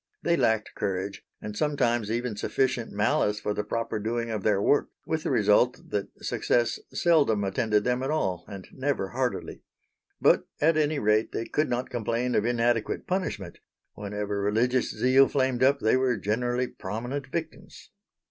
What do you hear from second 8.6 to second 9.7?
never heartily.